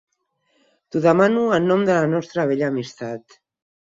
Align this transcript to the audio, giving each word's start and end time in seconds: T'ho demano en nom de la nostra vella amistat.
T'ho 0.95 1.01
demano 1.03 1.43
en 1.57 1.69
nom 1.71 1.85
de 1.89 1.97
la 1.99 2.09
nostra 2.15 2.45
vella 2.53 2.73
amistat. 2.75 3.39